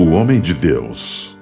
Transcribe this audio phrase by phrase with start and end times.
[0.00, 1.38] O homem de Deus.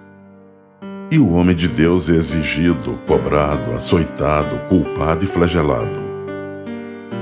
[1.12, 6.00] E o homem de Deus é exigido, cobrado, açoitado, culpado e flagelado.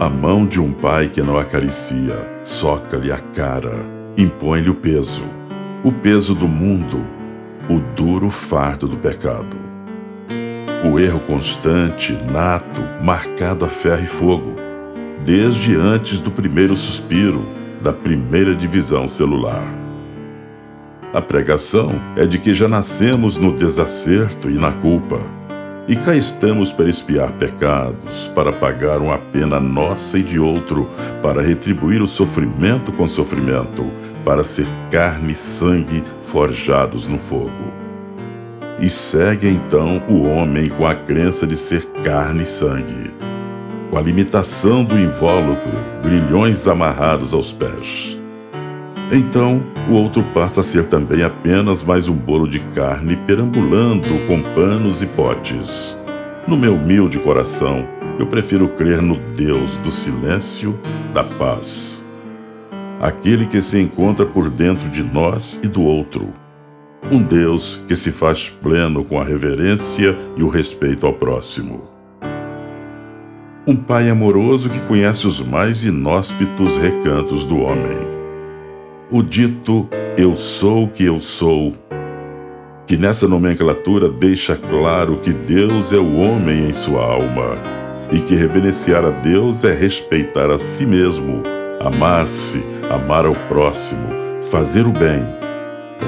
[0.01, 3.87] A mão de um pai que não acaricia, soca-lhe a cara,
[4.17, 5.25] impõe-lhe o peso,
[5.85, 7.05] o peso do mundo,
[7.69, 9.59] o duro fardo do pecado.
[10.91, 14.55] O erro constante, nato, marcado a ferro e fogo,
[15.23, 17.47] desde antes do primeiro suspiro,
[17.83, 19.85] da primeira divisão celular
[21.13, 25.21] a pregação é de que já nascemos no desacerto e na culpa,
[25.89, 30.89] e cá estamos para espiar pecados, para pagar uma pena nossa e de outro,
[31.23, 33.89] para retribuir o sofrimento com sofrimento,
[34.25, 37.73] para ser carne e sangue forjados no fogo.
[38.81, 43.15] E segue então o homem com a crença de ser carne e sangue,
[43.89, 48.19] com a limitação do invólucro, grilhões amarrados aos pés
[49.11, 54.43] então, o outro passa a ser também apenas mais um bolo de carne perambulando com
[54.55, 55.97] panos e potes.
[56.47, 57.87] No meu humilde coração,
[58.19, 60.79] eu prefiro crer no Deus do silêncio,
[61.15, 62.05] da paz.
[63.01, 66.33] Aquele que se encontra por dentro de nós e do outro.
[67.09, 71.85] Um Deus que se faz pleno com a reverência e o respeito ao próximo.
[73.69, 78.16] Um Pai amoroso que conhece os mais inóspitos recantos do homem
[79.11, 81.75] o dito eu sou que eu sou,
[82.87, 87.59] que nessa nomenclatura deixa claro que Deus é o homem em sua alma
[88.11, 91.43] e que reverenciar a Deus é respeitar a si mesmo,
[91.81, 94.09] amar-se, amar ao próximo,
[94.51, 95.23] fazer o bem,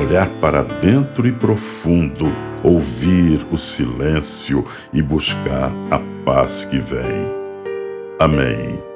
[0.00, 2.32] olhar para dentro e profundo,
[2.62, 7.26] ouvir o silêncio e buscar a paz que vem.
[8.20, 8.87] Amém.